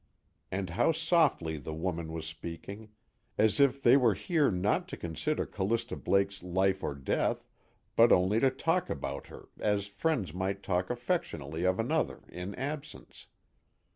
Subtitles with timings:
[0.51, 2.89] And how softly the woman was speaking!
[3.37, 7.45] as if they were here not to consider Callista Blake's life or death
[7.95, 13.27] but only to talk about her as friends might talk affectionately of another in absence.